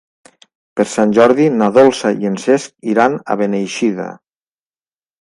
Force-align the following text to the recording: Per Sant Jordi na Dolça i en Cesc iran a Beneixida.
Per 0.79 0.85
Sant 0.93 1.13
Jordi 1.17 1.45
na 1.59 1.69
Dolça 1.77 2.13
i 2.25 2.31
en 2.31 2.41
Cesc 2.47 2.75
iran 2.95 3.23
a 3.35 3.39
Beneixida. 3.45 4.13